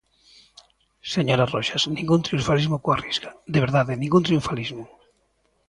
Señora 1.13 1.49
Roxas, 1.53 1.83
ningún 1.97 2.21
triunfalismo 2.27 2.77
coa 2.83 2.99
Risga, 3.05 3.31
de 3.53 3.59
verdade, 3.65 3.99
ningún 4.01 4.23
triunfalismo. 4.27 4.83